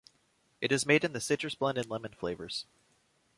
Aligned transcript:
It 0.61 0.71
was 0.71 0.87
made 0.87 1.03
in 1.03 1.13
the 1.13 1.21
Citrus 1.21 1.53
Blend 1.53 1.77
and 1.77 1.87
Lemon 1.87 2.15
flavors. 2.15 2.65